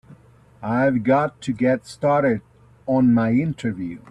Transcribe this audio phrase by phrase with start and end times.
[0.63, 2.41] I've got to get started
[2.87, 3.99] on my interview.